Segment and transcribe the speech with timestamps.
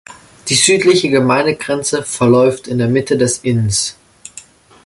[0.47, 3.97] Die südliche Gemeindegrenze verläuft in der Mitte des Inns.